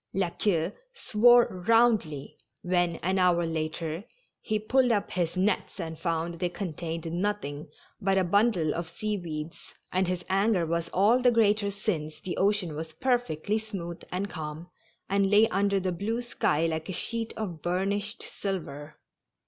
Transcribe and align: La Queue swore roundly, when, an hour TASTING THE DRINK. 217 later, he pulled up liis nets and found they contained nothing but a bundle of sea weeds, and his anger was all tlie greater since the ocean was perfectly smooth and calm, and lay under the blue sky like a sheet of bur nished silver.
La 0.15 0.31
Queue 0.31 0.71
swore 0.95 1.45
roundly, 1.67 2.35
when, 2.63 2.95
an 3.03 3.19
hour 3.19 3.45
TASTING 3.45 3.53
THE 3.53 3.59
DRINK. 3.59 3.77
217 3.77 3.93
later, 3.93 4.07
he 4.41 4.67
pulled 4.67 4.91
up 4.91 5.09
liis 5.11 5.37
nets 5.37 5.79
and 5.79 5.99
found 5.99 6.33
they 6.39 6.49
contained 6.49 7.05
nothing 7.11 7.67
but 8.01 8.17
a 8.17 8.23
bundle 8.23 8.73
of 8.73 8.89
sea 8.89 9.15
weeds, 9.19 9.75
and 9.91 10.07
his 10.07 10.25
anger 10.27 10.65
was 10.65 10.89
all 10.89 11.21
tlie 11.21 11.31
greater 11.31 11.69
since 11.69 12.19
the 12.19 12.35
ocean 12.37 12.73
was 12.75 12.93
perfectly 12.93 13.59
smooth 13.59 14.01
and 14.11 14.27
calm, 14.27 14.71
and 15.07 15.29
lay 15.29 15.47
under 15.49 15.79
the 15.79 15.91
blue 15.91 16.23
sky 16.23 16.65
like 16.65 16.89
a 16.89 16.93
sheet 16.93 17.31
of 17.37 17.61
bur 17.61 17.85
nished 17.85 18.23
silver. 18.23 18.95